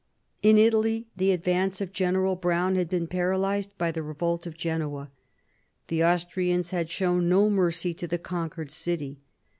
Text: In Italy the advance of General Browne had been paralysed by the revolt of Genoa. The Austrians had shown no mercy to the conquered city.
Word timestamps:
In 0.41 0.57
Italy 0.57 1.09
the 1.15 1.31
advance 1.31 1.79
of 1.79 1.93
General 1.93 2.35
Browne 2.35 2.73
had 2.73 2.89
been 2.89 3.05
paralysed 3.05 3.77
by 3.77 3.91
the 3.91 4.01
revolt 4.01 4.47
of 4.47 4.57
Genoa. 4.57 5.11
The 5.89 6.03
Austrians 6.03 6.71
had 6.71 6.89
shown 6.89 7.29
no 7.29 7.51
mercy 7.51 7.93
to 7.93 8.07
the 8.07 8.17
conquered 8.17 8.71
city. 8.71 9.21